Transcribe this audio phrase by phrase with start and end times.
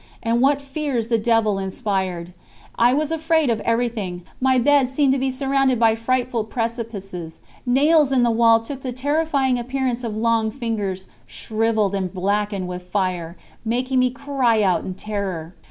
[0.23, 2.33] And what fears the devil inspired!
[2.75, 8.11] I was afraid of everything; my bed seemed to be surrounded by frightful precipices; nails
[8.11, 13.37] in the wall took the terrifying appearance of long fingers, shrivelled and blackened with fire,
[13.63, 15.53] making me cry out in terror.